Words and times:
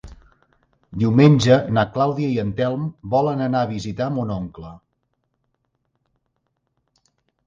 Diumenge 1.01 1.57
na 1.77 1.81
Clàudia 1.97 2.29
i 2.35 2.39
en 2.43 2.53
Telm 2.59 2.87
volen 3.15 3.43
anar 3.47 3.61
a 3.65 3.67
visitar 3.73 4.07
mon 4.15 4.31
oncle. 4.37 4.71